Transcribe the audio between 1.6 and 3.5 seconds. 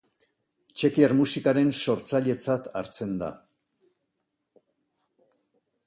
sortzailetzat hartzen da.